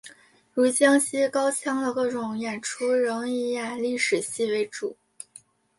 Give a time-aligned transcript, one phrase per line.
[0.55, 4.97] 如江西高腔的各种演出仍以演历史戏为主。